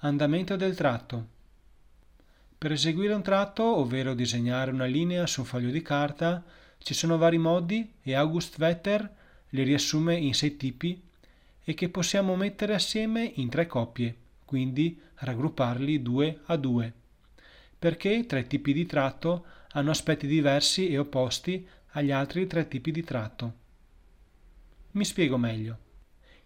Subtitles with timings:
[0.00, 1.26] Andamento del tratto.
[2.56, 6.44] Per eseguire un tratto, ovvero disegnare una linea su un foglio di carta,
[6.78, 9.12] ci sono vari modi e August Wetter
[9.48, 11.02] li riassume in sei tipi
[11.64, 14.14] e che possiamo mettere assieme in tre coppie,
[14.44, 16.92] quindi raggrupparli due a due.
[17.76, 23.02] Perché tre tipi di tratto hanno aspetti diversi e opposti agli altri tre tipi di
[23.02, 23.52] tratto.
[24.92, 25.78] Mi spiego meglio.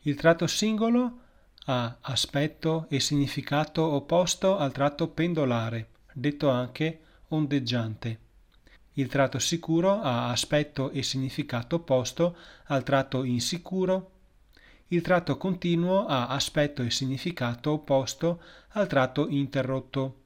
[0.00, 1.20] Il tratto singolo
[1.70, 8.18] ha aspetto e significato opposto al tratto pendolare, detto anche ondeggiante.
[8.94, 14.10] Il tratto sicuro ha aspetto e significato opposto al tratto insicuro.
[14.88, 18.40] Il tratto continuo ha aspetto e significato opposto
[18.70, 20.22] al tratto interrotto.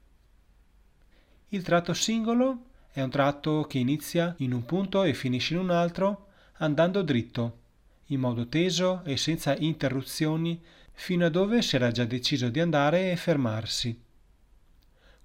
[1.49, 5.71] Il tratto singolo è un tratto che inizia in un punto e finisce in un
[5.71, 6.27] altro
[6.59, 7.59] andando dritto
[8.07, 10.61] in modo teso e senza interruzioni
[10.93, 13.99] fino a dove si era già deciso di andare e fermarsi.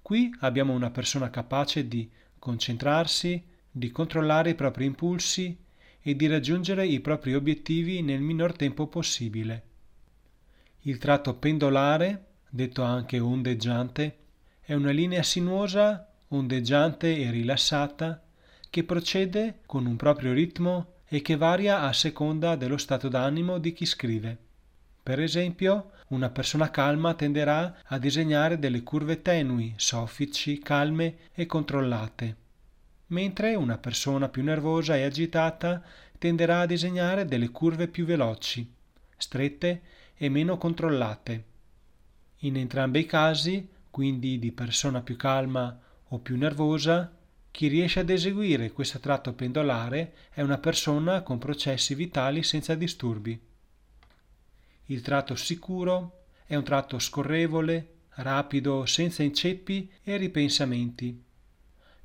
[0.03, 5.57] Qui abbiamo una persona capace di concentrarsi, di controllare i propri impulsi
[6.01, 9.63] e di raggiungere i propri obiettivi nel minor tempo possibile.
[10.83, 14.16] Il tratto pendolare, detto anche ondeggiante,
[14.60, 18.23] è una linea sinuosa, ondeggiante e rilassata
[18.71, 23.73] che procede con un proprio ritmo e che varia a seconda dello stato d'animo di
[23.73, 24.48] chi scrive.
[25.09, 32.37] Per esempio, una persona calma tenderà a disegnare delle curve tenui, soffici, calme e controllate,
[33.06, 35.82] mentre una persona più nervosa e agitata
[36.18, 38.70] tenderà a disegnare delle curve più veloci,
[39.16, 39.80] strette
[40.14, 41.45] e meno controllate.
[42.40, 45.74] In entrambi i casi, quindi di persona più calma
[46.09, 47.10] o più nervosa,
[47.51, 53.48] chi riesce ad eseguire questo tratto pendolare è una persona con processi vitali senza disturbi.
[54.91, 61.23] Il tratto sicuro è un tratto scorrevole, rapido, senza inceppi e ripensamenti.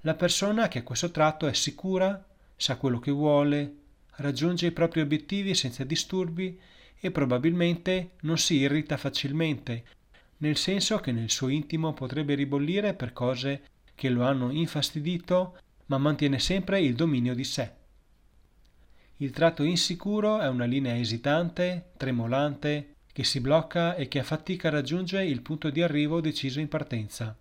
[0.01, 3.75] La persona che ha questo tratto è sicura, sa quello che vuole,
[4.17, 6.59] raggiunge i propri obiettivi senza disturbi
[6.99, 9.85] e probabilmente non si irrita facilmente,
[10.39, 13.63] nel senso che nel suo intimo potrebbe ribollire per cose
[13.95, 17.82] che lo hanno infastidito, ma mantiene sempre il dominio di sé.
[19.23, 24.69] Il tratto insicuro è una linea esitante, tremolante, che si blocca e che a fatica
[24.69, 27.33] raggiunge il punto di arrivo deciso in partenza.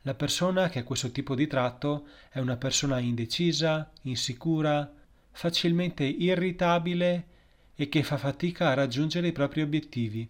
[0.00, 4.90] La persona che ha questo tipo di tratto è una persona indecisa, insicura,
[5.30, 7.26] facilmente irritabile
[7.74, 10.26] e che fa fatica a raggiungere i propri obiettivi.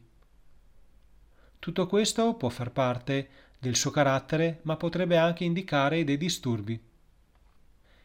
[1.61, 6.77] Tutto questo può far parte del suo carattere, ma potrebbe anche indicare dei disturbi.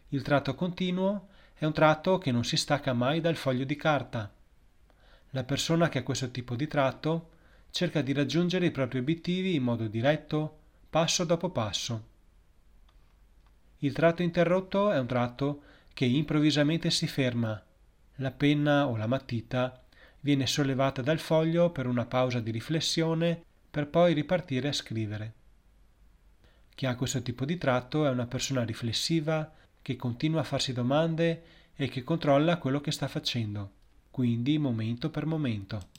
[0.09, 4.31] Il tratto continuo è un tratto che non si stacca mai dal foglio di carta.
[5.29, 7.29] La persona che ha questo tipo di tratto
[7.71, 12.07] cerca di raggiungere i propri obiettivi in modo diretto, passo dopo passo.
[13.79, 15.61] Il tratto interrotto è un tratto
[15.93, 17.61] che improvvisamente si ferma.
[18.15, 19.81] La penna o la matita
[20.21, 25.33] viene sollevata dal foglio per una pausa di riflessione per poi ripartire a scrivere.
[26.73, 29.53] Chi ha questo tipo di tratto è una persona riflessiva
[29.85, 31.43] che continua a farsi domande
[31.75, 33.69] e che controlla quello che sta facendo,
[34.09, 35.89] quindi momento per momento.